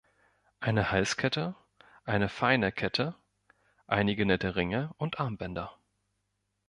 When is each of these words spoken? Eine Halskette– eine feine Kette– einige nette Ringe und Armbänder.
Eine 0.59 0.89
Halskette– 0.91 1.53
eine 2.05 2.27
feine 2.27 2.71
Kette– 2.71 3.13
einige 3.85 4.25
nette 4.25 4.55
Ringe 4.55 4.89
und 4.97 5.19
Armbänder. 5.19 5.77